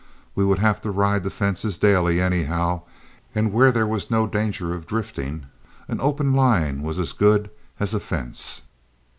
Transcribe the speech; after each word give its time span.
We 0.33 0.43
would 0.43 0.57
have 0.57 0.81
to 0.81 0.89
ride 0.89 1.21
the 1.23 1.29
fences 1.29 1.77
daily, 1.77 2.19
anyhow, 2.19 2.81
and 3.35 3.53
where 3.53 3.71
there 3.71 3.85
was 3.85 4.09
no 4.09 4.25
danger 4.25 4.73
of 4.73 4.87
drifting, 4.87 5.45
an 5.87 6.01
open 6.01 6.33
line 6.33 6.81
was 6.81 6.97
as 6.97 7.13
good 7.13 7.51
as 7.79 7.93
a 7.93 7.99
fence. 7.99 8.63